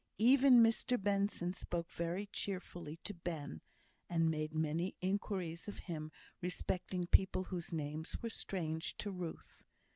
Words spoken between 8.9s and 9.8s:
to Ruth.